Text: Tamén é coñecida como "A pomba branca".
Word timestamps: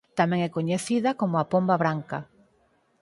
Tamén 0.19 0.39
é 0.47 0.49
coñecida 0.57 1.17
como 1.19 1.35
"A 1.37 1.49
pomba 1.53 1.75
branca". 1.83 2.19